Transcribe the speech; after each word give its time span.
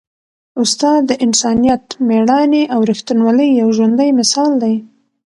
استاد 0.61 1.01
د 1.09 1.11
انسانیت، 1.25 1.85
مېړانې 2.07 2.63
او 2.73 2.79
ریښتینولۍ 2.89 3.49
یو 3.61 3.67
ژوندی 3.77 4.09
مثال 4.19 4.51
دی. 4.63 4.75